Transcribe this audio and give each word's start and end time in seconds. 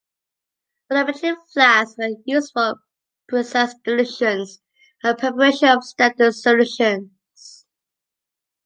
Volumetric 0.91 1.35
flasks 1.53 1.99
are 1.99 2.15
used 2.25 2.53
for 2.53 2.79
precise 3.29 3.75
dilutions 3.83 4.59
and 5.03 5.15
preparation 5.15 5.69
of 5.69 5.83
standard 5.83 6.33
solutions. 6.33 7.67